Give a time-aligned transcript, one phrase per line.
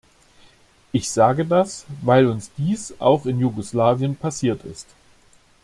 [0.93, 4.87] Ich sage das, weil uns dies auch in Jugoslawien passiert ist.